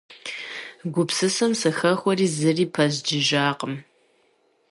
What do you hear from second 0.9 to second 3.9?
Гупсысэм сыхэхуэри зыри пэздзыжакъым.